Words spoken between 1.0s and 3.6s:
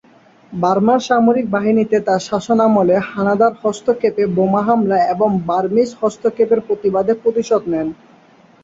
সামরিক বাহিনীতে তার শাসনামলে হানাদার